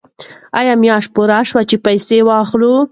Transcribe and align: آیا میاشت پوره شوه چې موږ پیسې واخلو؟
آیا 0.59 0.73
میاشت 0.81 1.09
پوره 1.15 1.39
شوه 1.49 1.61
چې 1.69 1.75
موږ 1.77 1.83
پیسې 1.85 2.17
واخلو؟ 2.23 2.73